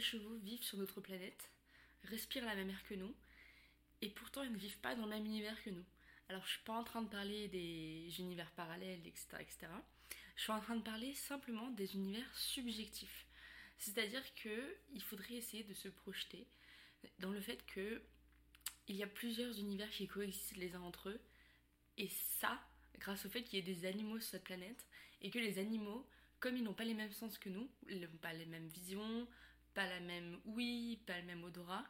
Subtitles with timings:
[0.00, 1.50] chevaux vivent sur notre planète,
[2.04, 3.14] respirent la même air que nous,
[4.00, 5.84] et pourtant ils ne vivent pas dans le même univers que nous.
[6.28, 9.58] Alors je suis pas en train de parler des univers parallèles, etc., etc.
[10.36, 13.26] Je suis en train de parler simplement des univers subjectifs.
[13.78, 16.46] C'est-à-dire que il faudrait essayer de se projeter
[17.18, 18.02] dans le fait que
[18.88, 21.20] il y a plusieurs univers qui coexistent les uns entre eux,
[21.98, 22.58] et ça,
[22.98, 24.86] grâce au fait qu'il y ait des animaux sur cette planète,
[25.20, 26.08] et que les animaux,
[26.40, 29.28] comme ils n'ont pas les mêmes sens que nous, ils n'ont pas les mêmes visions,
[29.74, 31.84] pas la même ouïe, pas le même odorat,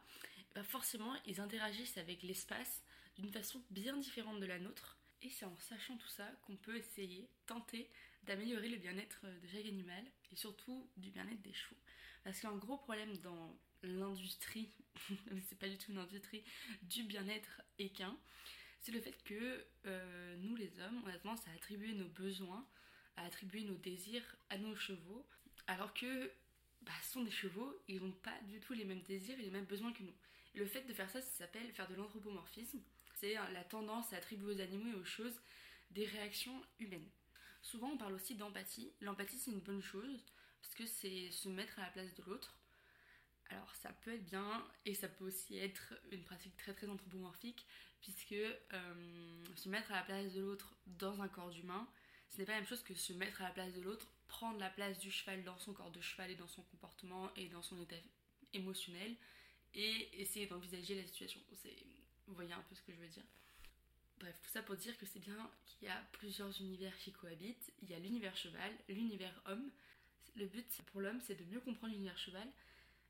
[0.55, 2.83] bah forcément ils interagissent avec l'espace
[3.17, 4.97] d'une façon bien différente de la nôtre.
[5.21, 7.89] Et c'est en sachant tout ça qu'on peut essayer, tenter
[8.23, 11.81] d'améliorer le bien-être de chaque animal et surtout du bien-être des chevaux.
[12.23, 14.69] Parce qu'un gros problème dans l'industrie,
[15.47, 16.43] c'est pas du tout une industrie,
[16.83, 18.17] du bien-être équin,
[18.79, 22.65] c'est le fait que euh, nous les hommes, on a tendance à attribuer nos besoins,
[23.17, 25.27] à attribuer nos désirs à nos chevaux,
[25.67, 26.31] alors que
[26.81, 29.65] bah, sont des chevaux, ils n'ont pas du tout les mêmes désirs et les mêmes
[29.65, 30.13] besoins que nous.
[30.55, 32.81] Le fait de faire ça, ça s'appelle faire de l'anthropomorphisme.
[33.15, 35.41] C'est la tendance à attribuer aux animaux et aux choses
[35.91, 37.09] des réactions humaines.
[37.61, 38.93] Souvent, on parle aussi d'empathie.
[39.01, 40.25] L'empathie, c'est une bonne chose
[40.61, 42.57] parce que c'est se mettre à la place de l'autre.
[43.49, 47.65] Alors, ça peut être bien et ça peut aussi être une pratique très très anthropomorphique
[48.01, 51.87] puisque euh, se mettre à la place de l'autre dans un corps d'humain,
[52.29, 54.59] ce n'est pas la même chose que se mettre à la place de l'autre, prendre
[54.59, 57.61] la place du cheval dans son corps de cheval et dans son comportement et dans
[57.61, 57.97] son état
[58.53, 59.15] émotionnel
[59.73, 61.41] et essayer d'envisager la situation.
[62.27, 63.25] Vous voyez un peu ce que je veux dire
[64.19, 67.71] Bref, tout ça pour dire que c'est bien qu'il y a plusieurs univers qui cohabitent.
[67.81, 69.71] Il y a l'univers cheval, l'univers homme.
[70.35, 72.47] Le but pour l'homme, c'est de mieux comprendre l'univers cheval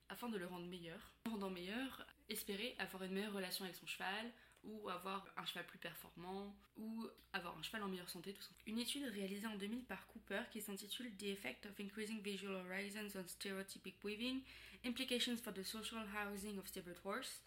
[0.10, 1.14] afin de le rendre meilleur.
[1.26, 4.32] En rendant meilleur, espérer avoir une meilleure relation avec son cheval,
[4.64, 8.52] ou avoir un cheval plus performant, ou avoir un cheval en meilleure santé, tout ça.
[8.66, 13.18] Une étude réalisée en 2000 par Cooper qui s'intitule The Effect of Increasing Visual Horizons
[13.18, 14.42] on Stereotypic Weaving,
[14.86, 17.42] Implications for the Social Housing of Stable Horse,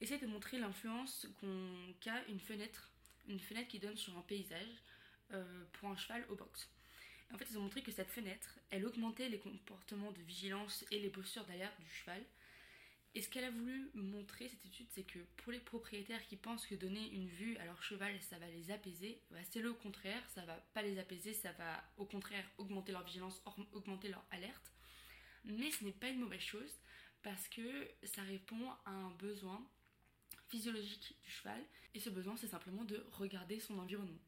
[0.00, 1.26] essaie de montrer l'influence
[2.00, 2.90] qu'a une fenêtre,
[3.28, 4.82] une fenêtre qui donne sur un paysage
[5.32, 6.68] euh, pour un cheval au box.
[7.32, 10.98] En fait, ils ont montré que cette fenêtre, elle augmentait les comportements de vigilance et
[10.98, 12.22] les postures d'alerte du cheval,
[13.14, 16.66] et ce qu'elle a voulu montrer, cette étude, c'est que pour les propriétaires qui pensent
[16.66, 20.22] que donner une vue à leur cheval, ça va les apaiser, bah c'est le contraire,
[20.30, 23.42] ça va pas les apaiser, ça va au contraire augmenter leur vigilance,
[23.72, 24.72] augmenter leur alerte.
[25.44, 26.78] Mais ce n'est pas une mauvaise chose,
[27.22, 29.62] parce que ça répond à un besoin
[30.48, 31.62] physiologique du cheval,
[31.94, 34.20] et ce besoin, c'est simplement de regarder son environnement.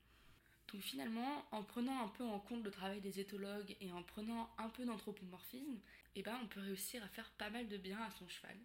[0.72, 4.50] Donc finalement, en prenant un peu en compte le travail des éthologues et en prenant
[4.58, 5.78] un peu d'anthropomorphisme,
[6.16, 8.56] eh ben on peut réussir à faire pas mal de bien à son cheval.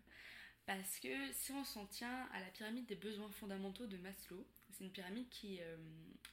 [0.69, 4.83] Parce que si on s'en tient à la pyramide des besoins fondamentaux de Maslow, c'est
[4.83, 5.77] une pyramide qui euh,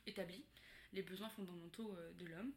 [0.06, 0.44] établit
[0.92, 2.52] les besoins fondamentaux euh, de l'homme,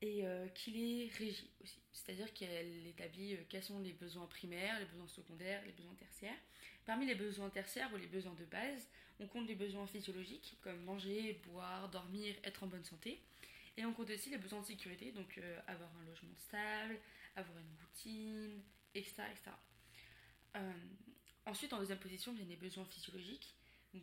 [0.00, 1.78] et euh, qu'il est régi aussi.
[1.92, 6.38] C'est-à-dire qu'elle établit quels sont les besoins primaires, les besoins secondaires, les besoins tertiaires.
[6.86, 8.88] Parmi les besoins tertiaires ou les besoins de base,
[9.20, 13.20] on compte les besoins physiologiques comme manger, boire, dormir, être en bonne santé.
[13.76, 16.98] Et on compte aussi les besoins de sécurité, donc avoir un logement stable,
[17.36, 18.62] avoir une routine,
[18.94, 19.22] etc.
[19.30, 19.56] etc.
[21.46, 23.54] ensuite, en deuxième position, viennent les besoins physiologiques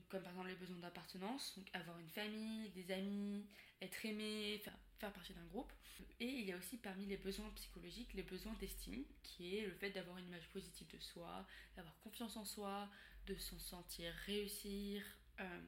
[0.09, 3.45] comme par exemple les besoins d'appartenance, donc avoir une famille, des amis,
[3.81, 5.71] être aimé, faire, faire partie d'un groupe.
[6.19, 9.73] Et il y a aussi parmi les besoins psychologiques les besoins d'estime, qui est le
[9.73, 11.45] fait d'avoir une image positive de soi,
[11.75, 12.89] d'avoir confiance en soi,
[13.27, 15.03] de s'en sentir réussir.
[15.39, 15.61] Euh,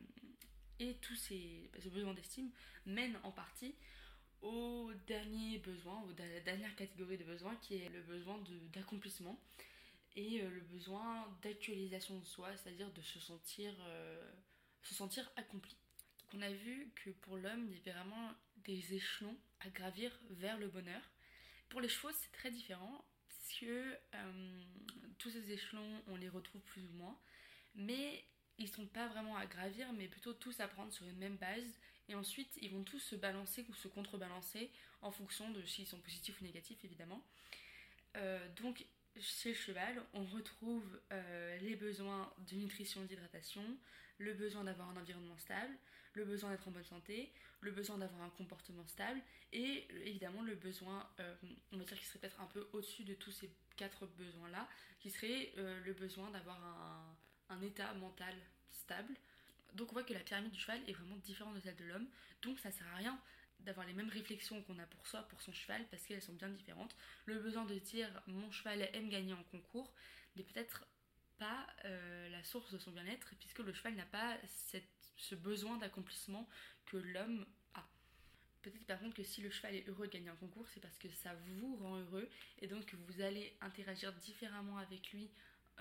[0.80, 2.52] et tous ces, bah, besoins d'estime
[2.86, 3.76] mènent en partie
[4.42, 8.40] au dernier besoin, à la dernière catégorie de besoins, qui est le besoin
[8.74, 9.40] d'accomplissement
[10.16, 14.32] et euh, le besoin d'actualisation de soi, c'est-à-dire de se sentir, euh,
[14.82, 15.76] se sentir accompli.
[16.20, 20.18] Donc on a vu que pour l'homme, il y avait vraiment des échelons à gravir
[20.32, 21.02] vers le bonheur.
[21.70, 24.64] Pour les chevaux, c'est très différent, puisque euh,
[25.18, 27.18] tous ces échelons, on les retrouve plus ou moins,
[27.76, 28.26] mais
[28.58, 31.80] ils sont pas vraiment à gravir, mais plutôt tous à prendre sur une même base,
[32.10, 34.70] et ensuite ils vont tous se balancer ou se contrebalancer
[35.02, 37.24] en fonction de s'ils sont positifs ou négatifs, évidemment.
[38.58, 38.86] donc
[39.18, 43.64] chez le cheval, on retrouve euh, les besoins de nutrition, d'hydratation,
[44.18, 45.74] le besoin d'avoir un environnement stable,
[46.14, 49.20] le besoin d'être en bonne santé, le besoin d'avoir un comportement stable
[49.52, 51.36] et évidemment le besoin, euh,
[51.72, 54.68] on va dire qui serait peut-être un peu au-dessus de tous ces quatre besoins-là,
[55.00, 56.60] qui serait euh, le besoin d'avoir
[57.50, 58.36] un état mental
[58.72, 59.14] stable.
[59.74, 62.08] Donc on voit que la pyramide du cheval est vraiment différente de celle de l'homme,
[62.42, 63.20] donc ça sert à rien
[63.62, 66.50] d'avoir les mêmes réflexions qu'on a pour soi, pour son cheval, parce qu'elles sont bien
[66.50, 66.96] différentes.
[67.26, 69.94] Le besoin de dire mon cheval aime gagner en concours
[70.36, 70.88] n'est peut-être
[71.38, 74.38] pas euh, la source de son bien-être, puisque le cheval n'a pas
[75.18, 76.48] ce besoin d'accomplissement
[76.86, 77.88] que l'homme a.
[78.62, 80.98] Peut-être par contre que si le cheval est heureux de gagner un concours, c'est parce
[80.98, 82.30] que ça vous rend heureux
[82.60, 85.30] et donc vous allez interagir différemment avec lui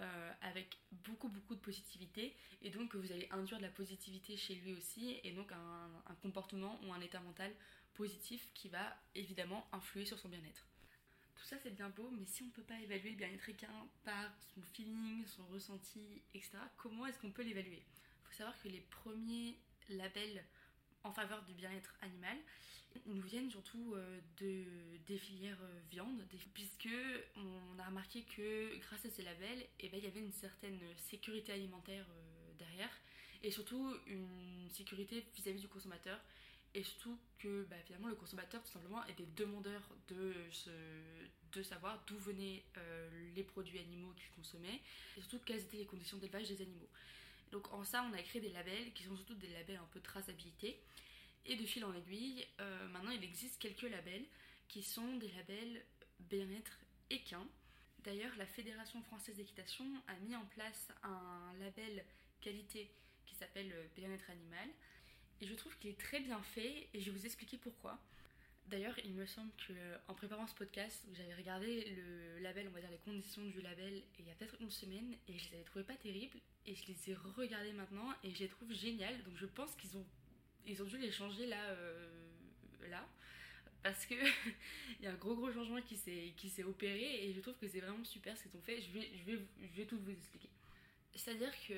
[0.01, 4.55] euh, avec beaucoup beaucoup de positivité et donc vous allez induire de la positivité chez
[4.55, 7.53] lui aussi et donc un, un comportement ou un état mental
[7.95, 10.67] positif qui va évidemment influer sur son bien-être.
[11.35, 13.73] Tout ça c'est bien beau, mais si on ne peut pas évaluer le bien-être équin
[14.05, 17.83] par son feeling, son ressenti, etc., comment est-ce qu'on peut l'évaluer?
[17.83, 19.59] Il faut savoir que les premiers
[19.89, 20.45] labels
[21.09, 22.37] en faveur du bien-être animal
[23.07, 24.65] nous viennent surtout euh, de,
[25.07, 26.23] des filières euh, viande,
[26.55, 26.89] puisque
[27.37, 30.81] on a remarqué que grâce à ces labels, eh ben, il y avait une certaine
[30.97, 32.91] sécurité alimentaire euh, derrière,
[33.43, 36.21] et surtout une sécurité vis-à-vis du consommateur,
[36.75, 40.35] et surtout que bah, finalement le consommateur tout simplement était demandeur de,
[41.53, 42.63] de savoir d'où venaient
[43.35, 44.83] les produits animaux qu'il consommait,
[45.17, 46.91] et surtout quelles étaient les conditions d'élevage des animaux.
[47.53, 50.01] Donc en ça, on a créé des labels qui sont surtout des labels un peu
[50.01, 50.81] de traçabilité.
[51.47, 54.25] Et de fil en aiguille, euh, maintenant il existe quelques labels
[54.69, 55.83] qui sont des labels
[56.21, 56.79] bien-être
[57.11, 57.47] équin.
[58.05, 62.05] D'ailleurs, la Fédération française d'équitation a mis en place un label
[62.41, 62.91] qualité
[63.25, 64.69] qui s'appelle bien-être animal.
[65.41, 67.99] Et je trouve qu'il est très bien fait et je vais vous expliquer pourquoi.
[68.71, 69.73] D'ailleurs, il me semble que
[70.09, 74.03] en préparant ce podcast, j'avais regardé le label, on va dire les conditions du label,
[74.19, 76.87] il y a peut-être une semaine, et je les avais trouvées pas terribles, et je
[76.87, 79.23] les ai regardées maintenant, et je les trouve géniales.
[79.25, 80.05] Donc je pense qu'ils ont,
[80.67, 82.11] ils ont dû les changer là, euh,
[82.91, 83.09] là,
[83.83, 84.15] parce que
[85.01, 87.57] il y a un gros gros changement qui s'est qui s'est opéré, et je trouve
[87.57, 88.83] que c'est vraiment super ce qu'ils ont fait.
[88.83, 90.51] Je vais je vais je vais tout vous expliquer.
[91.15, 91.75] C'est-à-dire que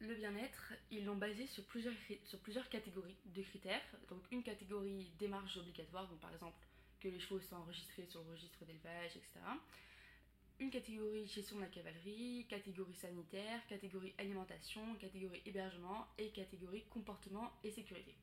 [0.00, 1.94] le bien-être, ils l'ont basé sur plusieurs,
[2.24, 3.82] sur plusieurs catégories de critères.
[4.08, 6.56] Donc une catégorie démarche obligatoire, donc par exemple
[7.00, 9.40] que les chevaux soient enregistrés sur le registre d'élevage, etc.
[10.58, 17.50] Une catégorie gestion de la cavalerie, catégorie sanitaire, catégorie alimentation, catégorie hébergement et catégorie comportement
[17.64, 18.14] et sécurité.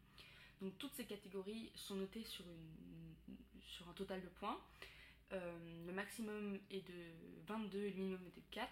[0.62, 4.60] Donc toutes ces catégories sont notées sur, une, sur un total de points.
[5.34, 7.04] Euh, le maximum est de
[7.48, 8.70] 22 et le minimum est de 4.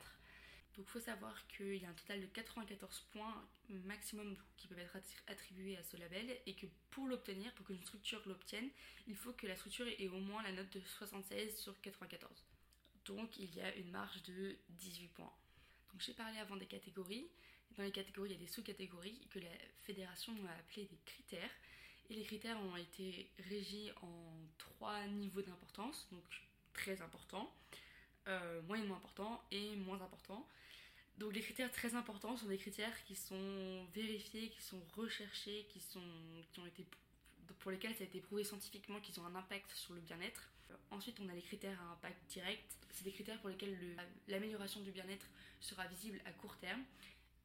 [0.75, 3.47] Donc il faut savoir qu'il y a un total de 94 points
[3.85, 8.21] maximum qui peuvent être attribués à ce label et que pour l'obtenir, pour qu'une structure
[8.25, 8.69] l'obtienne,
[9.07, 12.43] il faut que la structure ait au moins la note de 76 sur 94.
[13.05, 15.33] Donc il y a une marge de 18 points.
[15.91, 17.27] Donc j'ai parlé avant des catégories.
[17.77, 19.51] Dans les catégories, il y a des sous-catégories que la
[19.83, 21.51] fédération a appelées des critères.
[22.09, 26.23] Et les critères ont été régis en trois niveaux d'importance, donc
[26.73, 27.51] très important,
[28.27, 30.47] euh, moyennement important et moins important.
[31.17, 35.79] Donc les critères très importants sont des critères qui sont vérifiés, qui sont recherchés, qui,
[35.79, 36.01] sont,
[36.51, 36.85] qui ont été,
[37.59, 40.49] pour lesquels ça a été prouvé scientifiquement qu'ils ont un impact sur le bien-être.
[40.91, 42.77] Ensuite, on a les critères à impact direct.
[42.91, 43.77] C'est des critères pour lesquels
[44.27, 45.27] l'amélioration du bien-être
[45.61, 46.83] sera visible à court terme.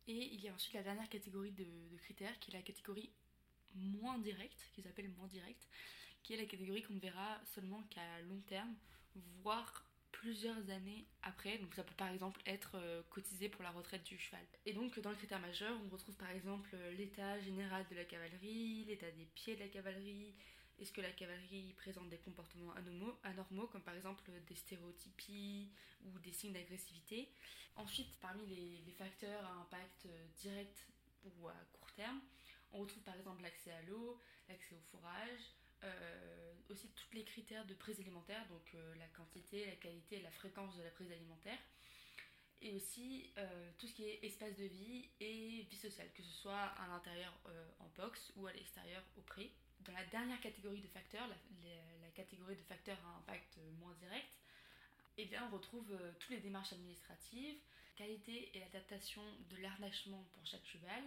[0.08, 3.10] Et il y a ensuite la dernière catégorie de, de critères qui est la catégorie
[3.74, 5.68] moins directe, qu'ils appellent moins directe,
[6.22, 8.74] qui est la catégorie qu'on ne verra seulement qu'à long terme,
[9.42, 11.58] voire plusieurs années après.
[11.58, 14.44] Donc ça peut par exemple être euh, cotisé pour la retraite du cheval.
[14.66, 18.84] Et donc dans le critère majeur, on retrouve par exemple l'état général de la cavalerie,
[18.86, 20.34] l'état des pieds de la cavalerie,
[20.80, 25.70] est-ce que la cavalerie présente des comportements anormaux, anormaux, comme par exemple des stéréotypies
[26.06, 27.28] ou des signes d'agressivité?
[27.76, 30.88] Ensuite, parmi les, les, facteurs à impact euh, direct
[31.22, 32.20] ou à court terme,
[32.72, 34.18] on retrouve par exemple l'accès à l'eau,
[34.48, 39.66] l'accès au fourrage, euh, aussi tous les critères de prise alimentaire, donc euh, la quantité,
[39.66, 41.58] la qualité et la fréquence de la prise alimentaire.
[42.62, 46.30] Et aussi euh, tout ce qui est espace de vie et vie sociale, que ce
[46.30, 47.32] soit à l'intérieur
[47.78, 49.50] en box ou à l'extérieur au pré.
[49.80, 54.28] Dans la dernière catégorie de facteurs, la, catégorie de facteurs à impact moins direct,
[55.16, 57.56] eh bien, on retrouve toutes les démarches administratives,
[57.96, 61.02] qualité et adaptation de l'arnachement pour chaque cheval,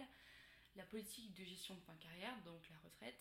[0.74, 3.20] la politique de gestion de point carrière, donc la retraite,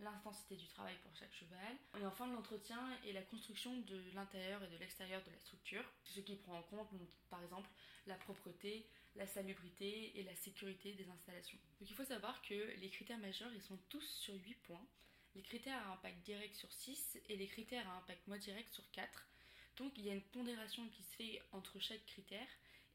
[0.00, 4.68] l'intensité du travail pour chaque cheval, et enfin l'entretien et la construction de l'intérieur et
[4.68, 6.88] de l'extérieur de la structure, ce qui prend en compte
[7.30, 7.68] par exemple
[8.06, 8.86] la propreté,
[9.16, 11.58] la salubrité et la sécurité des installations.
[11.80, 14.86] Donc il faut savoir que les critères majeurs ils sont tous sur 8 points,
[15.34, 18.88] les critères à impact direct sur 6 et les critères à impact moins direct sur
[18.92, 19.28] 4.
[19.76, 22.48] Donc il y a une pondération qui se fait entre chaque critère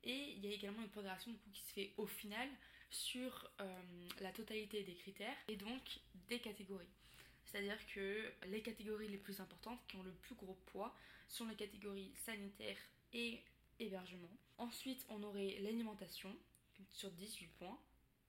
[0.03, 2.48] et il y a également une coup, qui se fait au final
[2.89, 3.81] sur euh,
[4.22, 5.81] la totalité des critères et donc
[6.29, 6.89] des catégories.
[7.45, 10.95] C'est-à-dire que les catégories les plus importantes qui ont le plus gros poids
[11.27, 12.77] sont les catégories sanitaires
[13.13, 13.41] et
[13.79, 14.29] hébergement.
[14.57, 16.36] Ensuite, on aurait l'alimentation
[16.91, 17.79] sur 18 points.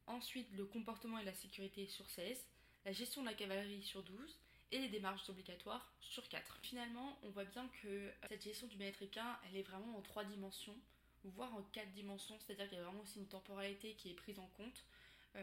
[0.06, 2.38] Ensuite, le comportement et la sécurité sur 16.
[2.84, 4.38] La gestion de la cavalerie sur 12
[4.72, 6.58] et les démarches obligatoires sur 4.
[6.62, 10.76] Finalement, on voit bien que cette gestion du bien-être elle est vraiment en trois dimensions
[11.24, 14.38] voire en quatre dimensions, c'est-à-dire qu'il y a vraiment aussi une temporalité qui est prise
[14.38, 14.84] en compte.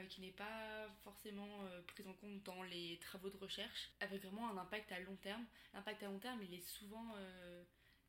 [0.09, 4.57] qui n'est pas forcément prise en compte dans les travaux de recherche, avec vraiment un
[4.57, 5.45] impact à long terme.
[5.73, 7.13] L'impact à long terme, il est souvent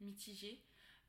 [0.01, 0.61] mitigé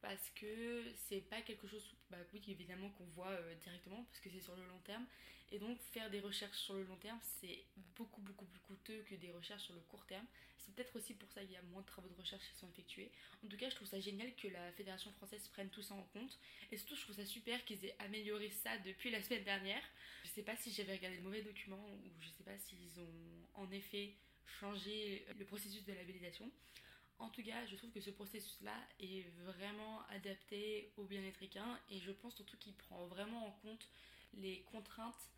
[0.01, 4.41] parce que c'est pas quelque chose, bah oui, évidemment qu'on voit directement parce que c'est
[4.41, 5.05] sur le long terme,
[5.53, 7.63] et donc faire des recherches sur le long terme, c'est
[7.95, 10.25] beaucoup beaucoup plus coûteux que des recherches sur le court terme.
[10.57, 12.69] C'est peut-être aussi pour ça qu'il y a moins de travaux de recherche qui sont
[12.69, 13.11] effectués.
[13.45, 16.03] En tout cas, je trouve ça génial que la Fédération française prenne tout ça en
[16.13, 16.39] compte.
[16.71, 19.83] Et surtout, je trouve ça super qu'ils aient amélioré ça depuis la semaine dernière.
[20.23, 23.61] Je sais pas si j'avais regardé le mauvais document ou je sais pas s'ils ont
[23.61, 24.15] en effet
[24.59, 26.49] changé le processus de labellisation.
[27.19, 31.99] En tout cas, je trouve que ce processus-là est vraiment adapté au bien-être équin et
[31.99, 33.87] je pense surtout qu'il prend vraiment en compte
[34.35, 35.29] les contraintes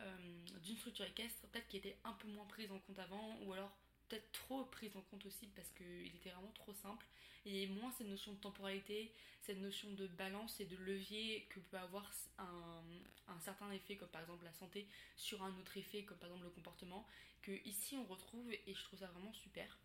[0.00, 0.16] euh,
[0.62, 3.70] d'une structure équestre, peut-être qui était un peu moins prise en compte avant, ou alors
[4.08, 7.06] peut-être trop prise en compte aussi parce qu'il était vraiment trop simple.
[7.46, 11.76] Et moins cette notion de temporalité, cette notion de balance et de levier que peut
[11.76, 12.82] avoir un,
[13.28, 14.86] un, certain effet, comme par exemple la santé,
[15.16, 17.06] sur un autre effet, comme par exemple le comportement,
[17.42, 19.78] que ici on retrouve et je trouve ça vraiment super.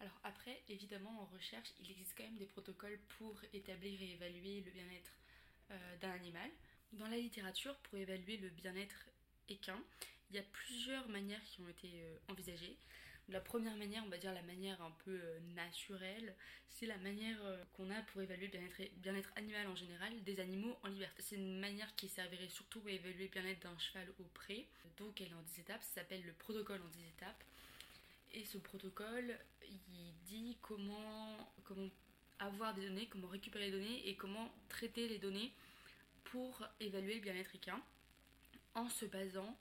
[0.00, 4.62] Alors après, évidemment, en recherche, il existe quand même des protocoles pour établir et évaluer
[4.64, 5.12] le bien-être
[5.70, 6.50] euh, d'un animal.
[6.92, 9.08] Dans la littérature, pour évaluer le bien-être
[9.48, 9.78] équin.
[10.30, 12.76] Il y a plusieurs manières qui ont été euh, envisagées.
[13.28, 16.34] La première manière, on va dire la manière un peu euh, naturelle,
[16.68, 20.76] c'est la manière euh, qu'on a pour évaluer le bien-être animal en général des animaux
[20.82, 21.22] en liberté.
[21.22, 24.66] C'est une manière qui servirait surtout à évaluer le bien-être d'un cheval au pré.
[24.96, 27.44] Donc elle est en 10 étapes, ça s'appelle le protocole en 10 étapes.
[28.32, 31.88] Et ce protocole, il dit comment, comment
[32.38, 35.52] avoir des données, comment récupérer les données et comment traiter les données
[36.24, 37.82] pour évaluer le bien-être équin
[38.78, 39.58] en se basant,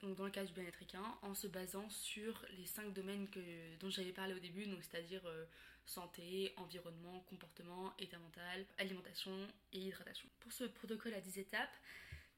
[0.00, 3.40] donc dans le cas du bien-être équin, en se basant sur les cinq domaines que,
[3.78, 5.44] dont j'avais parlé au début, c'est-à-dire euh,
[5.86, 9.32] santé, environnement, comportement, état mental, alimentation
[9.72, 10.28] et hydratation.
[10.40, 11.76] Pour ce protocole à 10 étapes,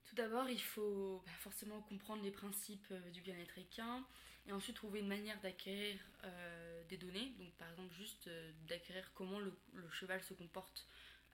[0.04, 4.04] tout d'abord il faut bah, forcément comprendre les principes euh, du bien-être équin
[4.46, 8.28] et ensuite trouver une manière d'acquérir euh, des données, donc par exemple juste
[8.68, 10.86] d'acquérir comment le cheval se comporte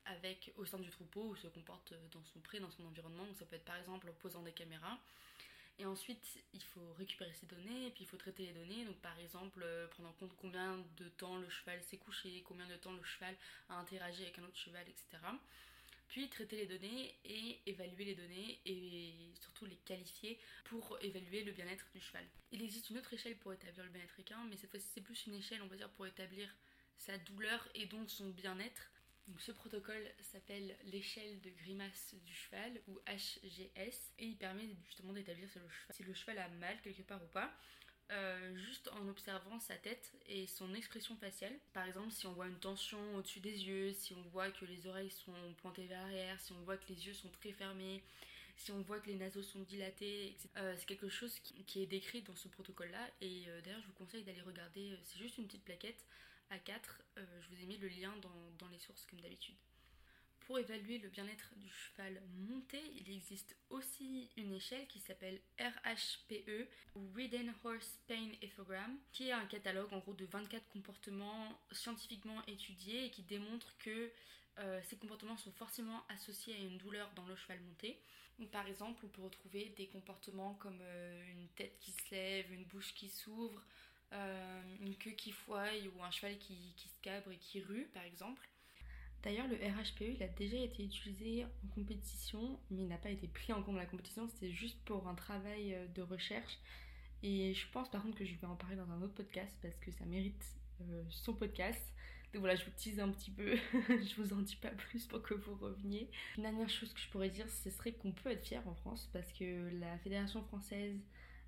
[0.06, 3.24] avec, au sein du troupeau ou se comporte dans son pré, dans son environnement.
[3.24, 4.98] Donc ça peut être par exemple en posant des caméras.
[5.78, 8.84] Et ensuite, il faut récupérer ces données et puis il faut traiter les données.
[8.84, 12.66] Donc par exemple, euh, prendre en compte combien de temps le cheval s'est couché, combien
[12.66, 13.36] de temps le cheval
[13.68, 15.22] a interagi avec un autre cheval, etc.
[16.08, 21.52] Puis traiter les données et évaluer les données et surtout les qualifier pour évaluer le
[21.52, 22.24] bien-être du cheval.
[22.52, 25.26] Il existe une autre échelle pour établir le bien-être équin, mais cette fois-ci c'est plus
[25.26, 26.48] une échelle, on va dire, pour établir
[26.96, 28.90] sa douleur et donc son bien-être
[29.38, 35.48] ce protocole s'appelle l'échelle de grimace du cheval ou HGS et il permet justement d'établir
[35.90, 37.52] si, le cheval a mal quelque part ou pas.
[38.12, 41.52] Euh, juste en observant sa tête et son expression faciale.
[41.72, 44.86] Par exemple, si on voit une tension au-dessus des yeux, si on voit que les
[44.86, 48.04] oreilles sont pointées vers l'arrière, si on voit que les yeux sont très fermés,
[48.56, 52.22] si on voit que les naseaux sont dilatés, euh, c'est quelque chose qui, est décrit
[52.22, 53.10] dans ce protocole-là.
[53.20, 56.04] Et euh, d'ailleurs, je vous conseille d'aller regarder, c'est juste une petite plaquette
[56.50, 57.02] à 4.
[57.18, 58.12] Euh, je vous ai mis le lien
[58.58, 59.56] dans, les sources comme d'habitude.
[60.40, 66.68] Pour évaluer le bien-être du cheval monté, il existe aussi une échelle qui s'appelle RHPE
[66.94, 72.44] ou Ridden Horse Pain Ethogram, qui est un catalogue en gros de 24 comportements scientifiquement
[72.46, 74.12] étudiés et qui démontre que
[74.58, 78.00] euh, ces comportements sont forcément associés à une douleur dans le cheval monté.
[78.52, 82.64] par exemple, on peut retrouver des comportements comme euh, une tête qui se lève, une
[82.64, 83.60] bouche qui s'ouvre,
[84.80, 88.04] une queue qui fouaille ou un cheval qui, qui, se cabre et qui rue par
[88.04, 88.48] exemple.
[89.22, 93.26] D'ailleurs, le RHPE, il a déjà été utilisé en compétition, mais il n'a pas été
[93.26, 96.58] pris en compte dans la compétition, c'était juste pour un travail euh, de recherche.
[97.22, 99.74] Et je pense par contre que je vais en parler dans un autre podcast parce
[99.78, 100.44] que ça mérite
[100.82, 101.82] euh, son podcast.
[102.32, 103.56] Donc voilà, je vous tease un petit peu,
[103.88, 106.08] je vous en dis pas plus pour que vous reveniez.
[106.36, 109.08] Une dernière chose que je pourrais dire, ce serait qu'on peut être fier en France
[109.12, 111.00] parce que la Fédération française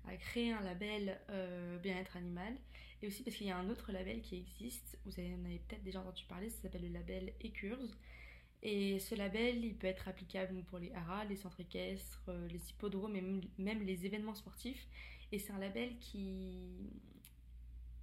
[0.07, 2.55] a créé un label euh, bien-être animal
[3.01, 5.83] et aussi parce qu'il y a un autre label qui existe, vous en avez peut-être
[5.83, 7.95] déjà entendu parler, ça s'appelle le label ECURS.
[8.61, 12.69] Et ce label, il peut être applicable pour les haras, les centres équestres, euh, les
[12.69, 13.23] hippodromes et
[13.57, 14.85] même, les événements sportifs.
[15.31, 16.57] Et c'est un label qui,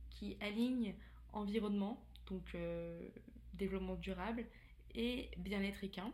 [0.09, 0.95] qui aligne
[1.35, 3.07] environnement, donc euh,
[3.53, 4.47] développement durable,
[4.95, 6.11] et bien-être équin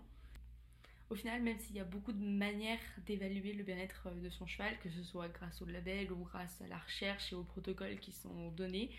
[1.13, 4.47] au final, même s'il y a beaucoup de manières d'évaluer le bien-être euh, de son
[4.47, 7.99] cheval, que ce soit grâce au label ou grâce à la recherche et aux protocoles
[7.99, 8.91] qui sont donnés,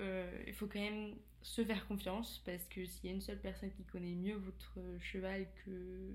[0.00, 3.38] euh, il faut quand même se faire confiance parce que s'il y a une seule
[3.38, 6.10] personne qui connaît mieux votre cheval que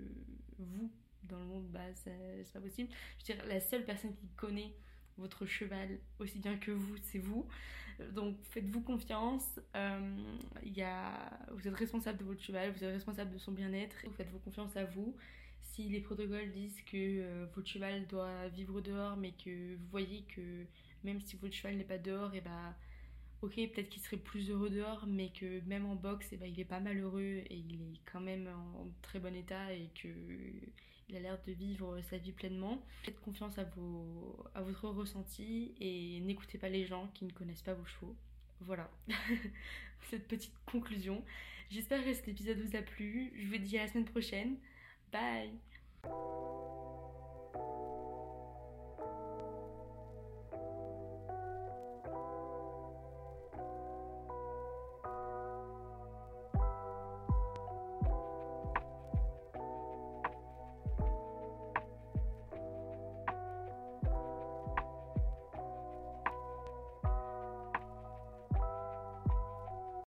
[0.59, 0.91] vous
[1.23, 2.89] dans le monde, bah c'est pas possible.
[3.19, 4.73] Je veux dire, la seule personne qui connaît
[5.21, 7.47] votre cheval aussi bien que vous, c'est vous.
[8.13, 9.59] Donc faites-vous confiance.
[9.75, 10.17] Euh,
[10.63, 11.39] y a...
[11.51, 13.95] Vous êtes responsable de votre cheval, vous êtes responsable de son bien-être.
[14.17, 15.15] Faites-vous confiance à vous.
[15.61, 20.23] Si les protocoles disent que euh, votre cheval doit vivre dehors, mais que vous voyez
[20.35, 20.65] que
[21.03, 22.75] même si votre cheval n'est pas dehors, et bah
[23.41, 26.59] ok, peut-être qu'il serait plus heureux dehors, mais que même en boxe, et bah, il
[26.59, 30.09] est pas malheureux et il est quand même en très bon état et que
[31.11, 32.81] il a l'air de vivre sa vie pleinement.
[33.03, 37.61] Faites confiance à, vos, à votre ressenti et n'écoutez pas les gens qui ne connaissent
[37.61, 38.15] pas vos chevaux.
[38.61, 38.89] Voilà,
[40.09, 41.23] cette petite conclusion.
[41.69, 43.33] J'espère que cet épisode vous a plu.
[43.35, 44.57] Je vous dis à la semaine prochaine.
[45.11, 45.51] Bye